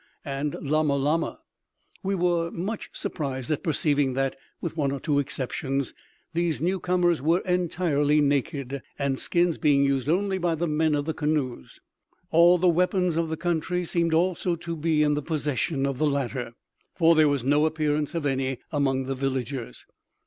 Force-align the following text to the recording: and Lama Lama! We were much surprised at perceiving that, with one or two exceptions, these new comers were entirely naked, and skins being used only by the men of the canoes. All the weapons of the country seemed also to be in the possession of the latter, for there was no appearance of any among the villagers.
and 0.25 0.55
Lama 0.59 0.95
Lama! 0.95 1.37
We 2.01 2.15
were 2.15 2.49
much 2.49 2.89
surprised 2.91 3.51
at 3.51 3.61
perceiving 3.61 4.15
that, 4.15 4.35
with 4.59 4.75
one 4.75 4.91
or 4.91 4.99
two 4.99 5.19
exceptions, 5.19 5.93
these 6.33 6.59
new 6.59 6.79
comers 6.79 7.21
were 7.21 7.41
entirely 7.41 8.19
naked, 8.19 8.81
and 8.97 9.19
skins 9.19 9.59
being 9.59 9.83
used 9.83 10.09
only 10.09 10.39
by 10.39 10.55
the 10.55 10.65
men 10.65 10.95
of 10.95 11.05
the 11.05 11.13
canoes. 11.13 11.81
All 12.31 12.57
the 12.57 12.67
weapons 12.67 13.15
of 13.15 13.29
the 13.29 13.37
country 13.37 13.85
seemed 13.85 14.15
also 14.15 14.55
to 14.55 14.75
be 14.75 15.03
in 15.03 15.13
the 15.13 15.21
possession 15.21 15.85
of 15.85 15.99
the 15.99 16.07
latter, 16.07 16.55
for 16.95 17.13
there 17.13 17.29
was 17.29 17.43
no 17.43 17.67
appearance 17.67 18.15
of 18.15 18.25
any 18.25 18.57
among 18.71 19.03
the 19.03 19.13
villagers. 19.13 19.85